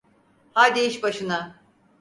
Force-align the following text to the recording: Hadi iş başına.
Hadi 0.53 0.79
iş 0.81 1.03
başına. 1.03 1.55